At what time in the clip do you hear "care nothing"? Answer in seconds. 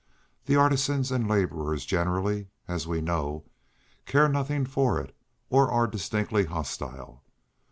4.07-4.65